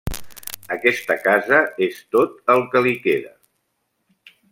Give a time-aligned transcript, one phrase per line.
[0.75, 3.35] Aquesta casa és tot el que li queda.